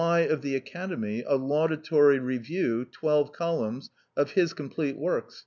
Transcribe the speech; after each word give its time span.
Y, 0.01 0.21
of 0.21 0.41
the 0.41 0.55
Academy, 0.55 1.23
a 1.27 1.35
laudatory 1.35 2.17
review 2.17 2.83
(twelve 2.91 3.31
columns) 3.31 3.91
of 4.17 4.31
his 4.31 4.51
complete 4.51 4.97
works. 4.97 5.39